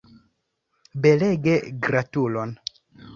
[1.03, 1.53] Belege,
[1.89, 2.55] gratulon!